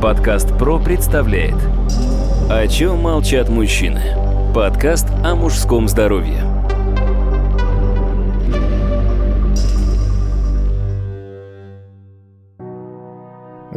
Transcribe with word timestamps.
Подкаст 0.00 0.56
ПРО 0.56 0.78
представляет 0.78 1.56
О 2.48 2.66
чем 2.68 3.00
молчат 3.00 3.50
мужчины? 3.50 4.00
Подкаст 4.54 5.06
о 5.22 5.34
мужском 5.34 5.88
здоровье 5.88 6.49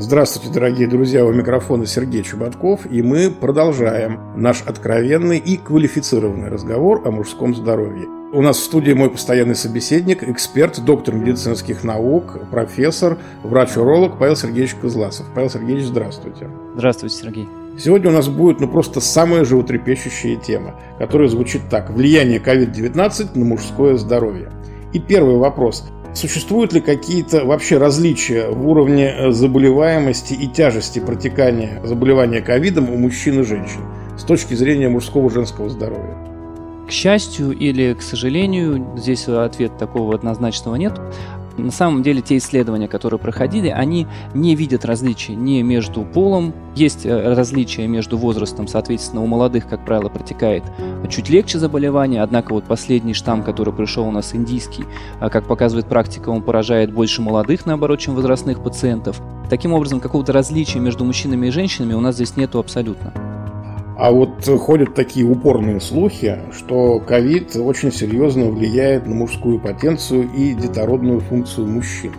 Здравствуйте, 0.05 0.53
дорогие 0.53 0.85
друзья, 0.85 1.25
у 1.25 1.31
микрофона 1.31 1.85
Сергей 1.85 2.23
Чеботков, 2.23 2.81
и 2.91 3.01
мы 3.01 3.31
продолжаем 3.31 4.19
наш 4.35 4.61
откровенный 4.63 5.37
и 5.37 5.55
квалифицированный 5.55 6.49
разговор 6.49 7.07
о 7.07 7.11
мужском 7.11 7.55
здоровье. 7.55 8.09
У 8.33 8.41
нас 8.41 8.57
в 8.57 8.63
студии 8.63 8.91
мой 8.91 9.09
постоянный 9.09 9.55
собеседник, 9.55 10.21
эксперт, 10.23 10.83
доктор 10.83 11.15
медицинских 11.15 11.85
наук, 11.85 12.37
профессор, 12.51 13.17
врач-уролог 13.43 14.19
Павел 14.19 14.35
Сергеевич 14.35 14.75
Козласов. 14.75 15.25
Павел 15.33 15.49
Сергеевич, 15.49 15.85
здравствуйте. 15.85 16.49
Здравствуйте, 16.75 17.15
Сергей. 17.15 17.47
Сегодня 17.79 18.09
у 18.09 18.13
нас 18.13 18.27
будет 18.27 18.59
ну, 18.59 18.67
просто 18.67 18.99
самая 18.99 19.45
животрепещущая 19.45 20.35
тема, 20.35 20.75
которая 20.99 21.29
звучит 21.29 21.61
так. 21.69 21.89
Влияние 21.89 22.39
COVID-19 22.39 23.39
на 23.39 23.45
мужское 23.45 23.95
здоровье. 23.95 24.51
И 24.91 24.99
первый 24.99 25.37
вопрос. 25.37 25.85
Существуют 26.13 26.73
ли 26.73 26.79
какие-то 26.79 27.43
вообще 27.43 27.77
различия 27.77 28.49
в 28.49 28.67
уровне 28.67 29.13
э, 29.17 29.31
заболеваемости 29.31 30.33
и 30.33 30.47
тяжести 30.47 30.99
протекания 30.99 31.81
заболевания 31.83 32.41
ковидом 32.41 32.89
у 32.89 32.97
мужчин 32.97 33.41
и 33.41 33.43
женщин 33.43 33.81
с 34.17 34.23
точки 34.23 34.53
зрения 34.53 34.89
мужского 34.89 35.29
и 35.29 35.33
женского 35.33 35.69
здоровья? 35.69 36.15
К 36.87 36.91
счастью 36.91 37.51
или 37.51 37.93
к 37.93 38.01
сожалению, 38.03 38.85
здесь 38.95 39.27
ответ 39.27 39.77
такого 39.77 40.13
однозначного 40.13 40.75
нет. 40.75 40.99
На 41.57 41.71
самом 41.71 42.01
деле 42.01 42.21
те 42.21 42.37
исследования, 42.37 42.87
которые 42.87 43.19
проходили, 43.19 43.69
они 43.69 44.07
не 44.33 44.55
видят 44.55 44.85
различий 44.85 45.35
ни 45.35 45.61
между 45.61 46.03
полом, 46.03 46.53
есть 46.75 47.05
э, 47.05 47.33
различия 47.33 47.87
между 47.87 48.17
возрастом, 48.17 48.67
соответственно, 48.67 49.21
у 49.21 49.27
молодых, 49.27 49.67
как 49.67 49.85
правило, 49.85 50.09
протекает 50.09 50.63
чуть 51.09 51.29
легче 51.29 51.59
заболевание, 51.59 52.23
однако 52.23 52.53
вот 52.53 52.65
последний 52.65 53.13
штамм, 53.13 53.43
который 53.43 53.73
пришел 53.73 54.07
у 54.07 54.11
нас 54.11 54.33
индийский, 54.33 54.85
а, 55.19 55.29
как 55.29 55.45
показывает 55.47 55.87
практика, 55.87 56.29
он 56.29 56.41
поражает 56.41 56.91
больше 56.91 57.21
молодых, 57.21 57.65
наоборот, 57.65 57.99
чем 57.99 58.15
возрастных 58.15 58.63
пациентов. 58.63 59.21
Таким 59.49 59.73
образом, 59.73 59.99
какого-то 59.99 60.33
различия 60.33 60.79
между 60.79 61.05
мужчинами 61.05 61.47
и 61.47 61.51
женщинами 61.51 61.93
у 61.93 61.99
нас 61.99 62.15
здесь 62.15 62.35
нету 62.35 62.59
абсолютно. 62.59 63.13
А 63.95 64.11
вот 64.11 64.45
ходят 64.59 64.95
такие 64.95 65.25
упорные 65.25 65.79
слухи, 65.79 66.39
что 66.51 66.99
ковид 66.99 67.55
очень 67.55 67.91
серьезно 67.91 68.45
влияет 68.45 69.05
на 69.05 69.13
мужскую 69.15 69.59
потенцию 69.59 70.29
и 70.35 70.53
детородную 70.53 71.19
функцию 71.19 71.67
мужчин 71.67 72.13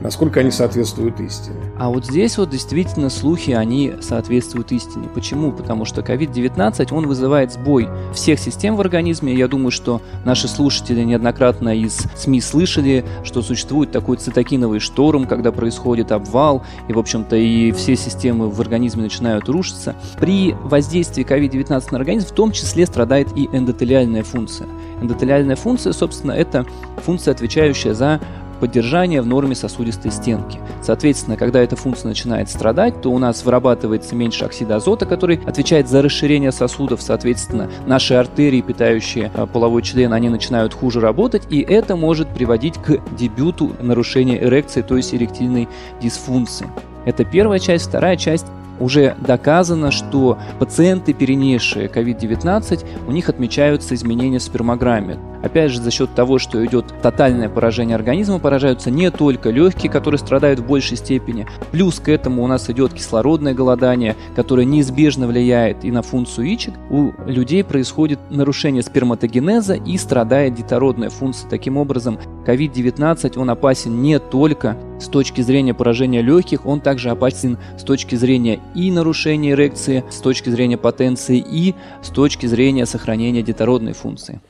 насколько 0.00 0.40
они 0.40 0.50
соответствуют 0.50 1.20
истине. 1.20 1.56
А 1.78 1.88
вот 1.88 2.06
здесь 2.06 2.38
вот 2.38 2.50
действительно 2.50 3.10
слухи, 3.10 3.50
они 3.50 3.94
соответствуют 4.00 4.72
истине. 4.72 5.08
Почему? 5.14 5.52
Потому 5.52 5.84
что 5.84 6.00
COVID-19, 6.00 6.94
он 6.94 7.06
вызывает 7.06 7.52
сбой 7.52 7.88
всех 8.14 8.38
систем 8.38 8.76
в 8.76 8.80
организме. 8.80 9.34
Я 9.34 9.48
думаю, 9.48 9.70
что 9.70 10.00
наши 10.24 10.48
слушатели 10.48 11.02
неоднократно 11.02 11.76
из 11.76 12.04
СМИ 12.16 12.40
слышали, 12.40 13.04
что 13.24 13.42
существует 13.42 13.90
такой 13.90 14.16
цитокиновый 14.16 14.80
шторм, 14.80 15.26
когда 15.26 15.52
происходит 15.52 16.12
обвал, 16.12 16.62
и, 16.88 16.92
в 16.92 16.98
общем-то, 16.98 17.36
и 17.36 17.72
все 17.72 17.96
системы 17.96 18.48
в 18.50 18.60
организме 18.60 19.02
начинают 19.02 19.48
рушиться. 19.48 19.94
При 20.18 20.54
воздействии 20.62 21.24
COVID-19 21.24 21.84
на 21.90 21.98
организм 21.98 22.28
в 22.28 22.32
том 22.32 22.52
числе 22.52 22.86
страдает 22.86 23.28
и 23.36 23.48
эндотелиальная 23.52 24.22
функция. 24.22 24.68
Эндотелиальная 25.00 25.56
функция, 25.56 25.92
собственно, 25.92 26.32
это 26.32 26.66
функция, 27.04 27.32
отвечающая 27.32 27.94
за 27.94 28.20
поддержания 28.56 29.22
в 29.22 29.26
норме 29.26 29.54
сосудистой 29.54 30.10
стенки. 30.10 30.58
Соответственно, 30.82 31.36
когда 31.36 31.60
эта 31.60 31.76
функция 31.76 32.08
начинает 32.08 32.48
страдать, 32.48 33.00
то 33.00 33.10
у 33.10 33.18
нас 33.18 33.44
вырабатывается 33.44 34.14
меньше 34.14 34.44
оксида 34.44 34.76
азота, 34.76 35.06
который 35.06 35.40
отвечает 35.46 35.88
за 35.88 36.02
расширение 36.02 36.52
сосудов. 36.52 37.02
Соответственно, 37.02 37.70
наши 37.86 38.14
артерии, 38.14 38.60
питающие 38.60 39.30
э, 39.34 39.46
половой 39.46 39.82
член, 39.82 40.12
они 40.12 40.28
начинают 40.28 40.74
хуже 40.74 41.00
работать, 41.00 41.42
и 41.50 41.60
это 41.60 41.96
может 41.96 42.28
приводить 42.28 42.74
к 42.74 43.00
дебюту 43.16 43.72
нарушения 43.80 44.42
эрекции, 44.42 44.82
то 44.82 44.96
есть 44.96 45.14
эректильной 45.14 45.68
дисфункции. 46.00 46.66
Это 47.04 47.24
первая 47.24 47.58
часть. 47.58 47.88
Вторая 47.88 48.16
часть 48.16 48.46
уже 48.80 49.16
доказано, 49.18 49.90
что 49.90 50.38
пациенты, 50.58 51.12
перенесшие 51.12 51.88
COVID-19, 51.88 52.84
у 53.06 53.12
них 53.12 53.28
отмечаются 53.28 53.94
изменения 53.94 54.38
в 54.38 54.42
спермограмме. 54.42 55.18
Опять 55.42 55.70
же, 55.70 55.80
за 55.80 55.90
счет 55.90 56.12
того, 56.14 56.38
что 56.38 56.64
идет 56.66 56.86
тотальное 57.02 57.48
поражение 57.48 57.94
организма, 57.94 58.38
поражаются 58.38 58.90
не 58.90 59.10
только 59.10 59.50
легкие, 59.50 59.92
которые 59.92 60.18
страдают 60.18 60.60
в 60.60 60.66
большей 60.66 60.96
степени. 60.96 61.46
Плюс 61.70 62.00
к 62.00 62.08
этому 62.08 62.42
у 62.42 62.46
нас 62.46 62.68
идет 62.68 62.92
кислородное 62.92 63.54
голодание, 63.54 64.16
которое 64.34 64.64
неизбежно 64.64 65.28
влияет 65.28 65.84
и 65.84 65.90
на 65.90 66.02
функцию 66.02 66.48
яичек. 66.48 66.74
У 66.90 67.12
людей 67.26 67.62
происходит 67.62 68.18
нарушение 68.30 68.82
сперматогенеза 68.82 69.74
и 69.74 69.96
страдает 69.98 70.54
детородная 70.54 71.10
функция. 71.10 71.48
Таким 71.48 71.76
образом, 71.76 72.18
COVID-19 72.46 73.38
он 73.38 73.50
опасен 73.50 74.00
не 74.02 74.18
только 74.18 74.76
с 75.00 75.08
точки 75.08 75.40
зрения 75.40 75.74
поражения 75.74 76.22
легких, 76.22 76.64
он 76.64 76.80
также 76.80 77.10
опасен 77.10 77.58
с 77.76 77.82
точки 77.82 78.14
зрения 78.14 78.60
и 78.74 78.90
нарушения 78.90 79.50
эрекции, 79.50 80.04
с 80.10 80.18
точки 80.18 80.48
зрения 80.48 80.78
потенции 80.78 81.38
и 81.38 81.74
с 82.02 82.08
точки 82.08 82.46
зрения 82.46 82.86
сохранения 82.86 83.42
детородной 83.42 83.94
функции. 83.94 84.40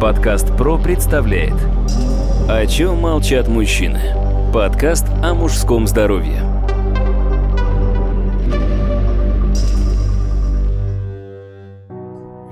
Подкаст 0.00 0.54
ПРО 0.58 0.76
представляет 0.76 1.54
О 2.46 2.66
чем 2.66 2.98
молчат 2.98 3.48
мужчины? 3.48 4.00
Подкаст 4.52 5.06
о 5.22 5.32
мужском 5.32 5.86
здоровье 5.86 6.53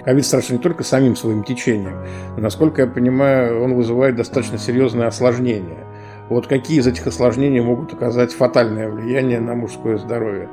Ковид 0.05 0.27
страшен 0.27 0.57
не 0.57 0.63
только 0.63 0.83
самим 0.83 1.15
своим 1.15 1.45
течением, 1.45 1.99
насколько 2.37 2.83
я 2.83 2.89
понимаю, 2.89 3.63
он 3.63 3.75
вызывает 3.75 4.17
достаточно 4.17 4.59
серьезные 4.59 5.07
осложнения. 5.07 5.87
Вот 6.29 6.47
какие 6.47 6.81
из 6.81 6.87
этих 6.87 7.07
осложнений 7.07 7.61
могут 7.61 7.93
оказать 7.95 8.33
фатальное 8.33 8.89
влияние 8.89 9.41
на 9.41 9.55
мужское 9.55 9.99
здоровье? 9.99 10.49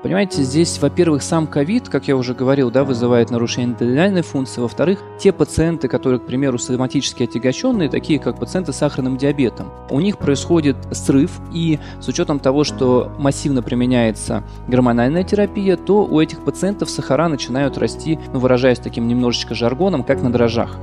Понимаете, 0.00 0.44
здесь, 0.44 0.78
во-первых, 0.80 1.24
сам 1.24 1.48
ковид, 1.48 1.88
как 1.88 2.06
я 2.06 2.16
уже 2.16 2.32
говорил, 2.32 2.70
да, 2.70 2.84
вызывает 2.84 3.30
нарушение 3.30 3.70
эндотелиальной 3.70 4.22
функции. 4.22 4.60
Во-вторых, 4.60 5.00
те 5.18 5.32
пациенты, 5.32 5.88
которые, 5.88 6.20
к 6.20 6.26
примеру, 6.26 6.56
соматически 6.56 7.24
отягощенные, 7.24 7.88
такие 7.88 8.20
как 8.20 8.38
пациенты 8.38 8.72
с 8.72 8.76
сахарным 8.76 9.16
диабетом, 9.16 9.72
у 9.90 9.98
них 9.98 10.18
происходит 10.18 10.76
срыв, 10.92 11.40
и 11.52 11.80
с 12.00 12.06
учетом 12.06 12.38
того, 12.38 12.62
что 12.62 13.10
массивно 13.18 13.60
применяется 13.60 14.44
гормональная 14.68 15.24
терапия, 15.24 15.76
то 15.76 16.04
у 16.04 16.20
этих 16.20 16.44
пациентов 16.44 16.90
сахара 16.90 17.26
начинают 17.26 17.76
расти, 17.76 18.20
ну, 18.32 18.38
выражаясь 18.38 18.78
таким 18.78 19.08
немножечко 19.08 19.56
жаргоном, 19.56 20.04
как 20.04 20.22
на 20.22 20.30
дрожжах. 20.30 20.78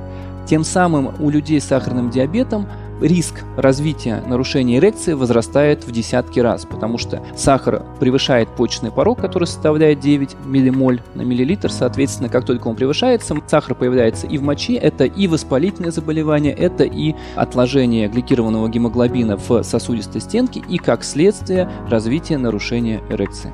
Тем 0.46 0.62
самым 0.62 1.14
у 1.20 1.30
людей 1.30 1.60
с 1.60 1.64
сахарным 1.64 2.10
диабетом 2.10 2.68
риск 3.00 3.44
развития 3.56 4.22
нарушения 4.26 4.78
эрекции 4.78 5.12
возрастает 5.12 5.84
в 5.84 5.92
десятки 5.92 6.40
раз, 6.40 6.64
потому 6.64 6.98
что 6.98 7.22
сахар 7.36 7.84
превышает 8.00 8.48
почечный 8.48 8.90
порог, 8.90 9.20
который 9.20 9.44
составляет 9.44 10.00
9 10.00 10.36
миллимоль 10.46 11.02
на 11.14 11.22
миллилитр. 11.22 11.70
Соответственно, 11.70 12.28
как 12.28 12.44
только 12.44 12.68
он 12.68 12.76
превышается, 12.76 13.34
сахар 13.46 13.74
появляется 13.74 14.26
и 14.26 14.38
в 14.38 14.42
моче, 14.42 14.74
это 14.74 15.04
и 15.04 15.26
воспалительное 15.28 15.90
заболевание, 15.90 16.52
это 16.52 16.84
и 16.84 17.14
отложение 17.34 18.08
гликированного 18.08 18.68
гемоглобина 18.68 19.36
в 19.36 19.62
сосудистой 19.62 20.20
стенке 20.20 20.62
и, 20.68 20.78
как 20.78 21.04
следствие, 21.04 21.70
развитие 21.88 22.38
нарушения 22.38 23.00
эрекции. 23.10 23.52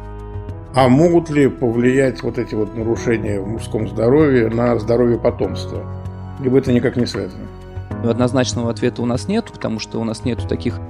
А 0.75 0.88
могут 0.88 1.28
ли 1.28 1.48
повлиять 1.48 2.22
вот 2.22 2.38
эти 2.38 2.54
вот 2.54 2.75
нарушения 2.75 3.41
в 3.41 3.47
мужском 3.47 3.88
здоровье 3.88 4.48
на 4.48 4.78
здоровье 4.78 5.19
потомства? 5.19 5.84
Либо 6.41 6.58
это 6.58 6.72
никак 6.72 6.97
не 6.97 7.04
связано? 7.04 7.44
Однозначного 8.04 8.70
ответа 8.70 9.02
у 9.02 9.06
нас 9.06 9.28
нет, 9.28 9.50
потому 9.52 9.78
что 9.78 10.00
у 10.00 10.04
нас 10.04 10.25
нет 10.25 10.46
таких 10.49 10.81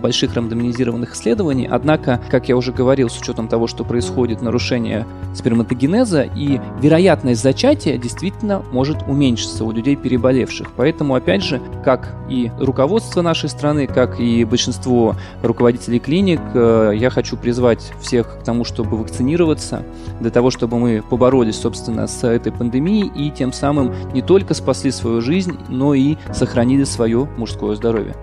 больших 0.00 0.34
рандомизированных 0.34 1.14
исследований. 1.14 1.68
Однако, 1.70 2.20
как 2.30 2.48
я 2.48 2.56
уже 2.56 2.72
говорил, 2.72 3.08
с 3.08 3.18
учетом 3.18 3.48
того, 3.48 3.66
что 3.66 3.84
происходит 3.84 4.42
нарушение 4.42 5.06
сперматогенеза, 5.34 6.22
и 6.22 6.60
вероятность 6.80 7.42
зачатия 7.42 7.96
действительно 7.98 8.62
может 8.72 9.02
уменьшиться 9.06 9.64
у 9.64 9.72
людей 9.72 9.96
переболевших. 9.96 10.72
Поэтому, 10.76 11.14
опять 11.14 11.42
же, 11.42 11.60
как 11.84 12.14
и 12.28 12.50
руководство 12.58 13.22
нашей 13.22 13.48
страны, 13.48 13.86
как 13.86 14.20
и 14.20 14.44
большинство 14.44 15.16
руководителей 15.42 15.98
клиник, 15.98 16.40
э, 16.54 16.92
я 16.96 17.10
хочу 17.10 17.36
призвать 17.36 17.92
всех 18.00 18.38
к 18.40 18.42
тому, 18.44 18.64
чтобы 18.64 18.96
вакцинироваться, 18.96 19.82
для 20.20 20.30
того, 20.30 20.50
чтобы 20.50 20.78
мы 20.78 21.02
поборолись, 21.08 21.60
собственно, 21.60 22.06
с 22.06 22.26
этой 22.26 22.52
пандемией 22.52 23.10
и 23.14 23.30
тем 23.30 23.52
самым 23.52 23.94
не 24.12 24.22
только 24.22 24.54
спасли 24.54 24.90
свою 24.90 25.20
жизнь, 25.20 25.58
но 25.68 25.94
и 25.94 26.16
сохранили 26.32 26.84
свое 26.84 27.28
мужское 27.36 27.74
здоровье. 27.76 28.14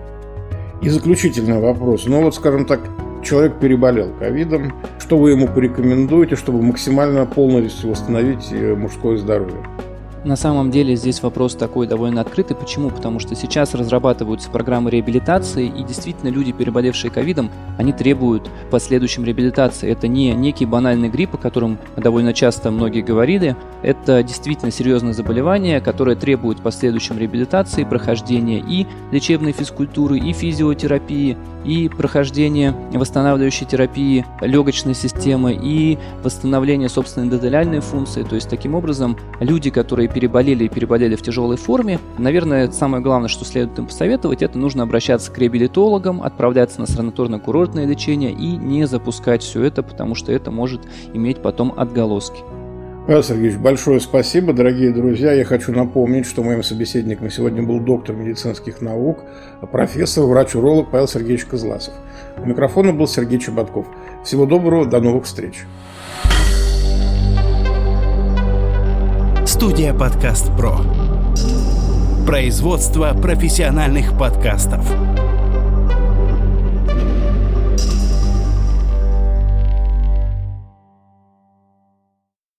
И 0.82 0.88
заключительный 0.88 1.60
вопрос. 1.60 2.06
Ну 2.06 2.22
вот, 2.22 2.34
скажем 2.34 2.66
так, 2.66 2.80
человек 3.24 3.58
переболел 3.58 4.12
ковидом. 4.18 4.72
Что 4.98 5.18
вы 5.18 5.32
ему 5.32 5.48
порекомендуете, 5.48 6.36
чтобы 6.36 6.62
максимально 6.62 7.26
полностью 7.26 7.90
восстановить 7.90 8.48
э, 8.52 8.74
мужское 8.74 9.16
здоровье? 9.16 9.62
На 10.26 10.34
самом 10.34 10.72
деле 10.72 10.96
здесь 10.96 11.22
вопрос 11.22 11.54
такой 11.54 11.86
довольно 11.86 12.20
открытый. 12.20 12.56
Почему? 12.56 12.90
Потому 12.90 13.20
что 13.20 13.36
сейчас 13.36 13.74
разрабатываются 13.74 14.50
программы 14.50 14.90
реабилитации, 14.90 15.68
и 15.68 15.84
действительно 15.84 16.30
люди, 16.30 16.50
переболевшие 16.50 17.12
ковидом, 17.12 17.48
они 17.78 17.92
требуют 17.92 18.50
последующем 18.72 19.24
реабилитации. 19.24 19.88
Это 19.88 20.08
не 20.08 20.32
некий 20.32 20.66
банальный 20.66 21.08
грипп, 21.10 21.36
о 21.36 21.38
котором 21.38 21.78
довольно 21.96 22.32
часто 22.32 22.72
многие 22.72 23.02
говорили. 23.02 23.54
Это 23.84 24.24
действительно 24.24 24.72
серьезное 24.72 25.12
заболевание, 25.12 25.80
которое 25.80 26.16
требует 26.16 26.60
последующем 26.60 27.18
реабилитации, 27.18 27.84
прохождения 27.84 28.58
и 28.58 28.84
лечебной 29.12 29.52
физкультуры, 29.52 30.18
и 30.18 30.32
физиотерапии, 30.32 31.36
и 31.64 31.88
прохождения 31.88 32.74
восстанавливающей 32.92 33.64
терапии 33.64 34.26
легочной 34.40 34.94
системы, 34.94 35.52
и 35.52 35.98
восстановления 36.24 36.88
собственной 36.88 37.26
эндотелиальной 37.28 37.78
функции. 37.78 38.24
То 38.24 38.34
есть 38.34 38.48
таким 38.48 38.74
образом 38.74 39.16
люди, 39.38 39.70
которые 39.70 40.08
переболели 40.16 40.64
и 40.64 40.68
переболели 40.70 41.14
в 41.14 41.20
тяжелой 41.20 41.58
форме, 41.58 42.00
наверное, 42.16 42.70
самое 42.70 43.02
главное, 43.02 43.28
что 43.28 43.44
следует 43.44 43.78
им 43.78 43.86
посоветовать, 43.86 44.40
это 44.40 44.56
нужно 44.56 44.82
обращаться 44.82 45.30
к 45.30 45.36
реабилитологам, 45.36 46.22
отправляться 46.22 46.80
на 46.80 46.86
санаторно-курортное 46.86 47.84
лечение 47.84 48.32
и 48.32 48.56
не 48.56 48.86
запускать 48.86 49.42
все 49.42 49.64
это, 49.64 49.82
потому 49.82 50.14
что 50.14 50.32
это 50.32 50.50
может 50.50 50.80
иметь 51.12 51.42
потом 51.42 51.74
отголоски. 51.76 52.38
Павел 53.06 53.22
Сергеевич, 53.22 53.58
большое 53.58 54.00
спасибо, 54.00 54.54
дорогие 54.54 54.90
друзья. 54.90 55.32
Я 55.32 55.44
хочу 55.44 55.72
напомнить, 55.72 56.24
что 56.24 56.42
моим 56.42 56.62
собеседником 56.62 57.30
сегодня 57.30 57.62
был 57.62 57.78
доктор 57.78 58.16
медицинских 58.16 58.80
наук, 58.80 59.18
профессор, 59.70 60.24
врач-уролог 60.24 60.90
Павел 60.90 61.08
Сергеевич 61.08 61.44
Козласов. 61.44 61.92
У 62.38 62.46
микрофона 62.46 62.94
был 62.94 63.06
Сергей 63.06 63.38
Чеботков. 63.38 63.84
Всего 64.24 64.46
доброго, 64.46 64.86
до 64.86 64.98
новых 64.98 65.26
встреч. 65.26 65.66
Студия 69.56 69.94
«Подкаст 69.94 70.54
Про». 70.54 70.80
Производство 72.26 73.14
профессиональных 73.14 74.18
подкастов. 74.18 74.86